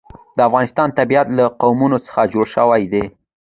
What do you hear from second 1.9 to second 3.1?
څخه جوړ شوی دی.